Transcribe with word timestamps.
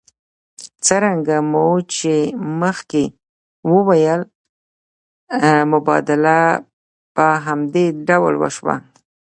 څرنګه 0.85 1.37
مو 1.51 1.67
چې 1.95 2.15
مخکې 2.61 3.03
وویل 3.71 4.21
مبادله 5.73 6.39
په 7.15 7.25
همدې 7.45 7.85
ډول 8.07 8.33
وشوه 8.39 8.75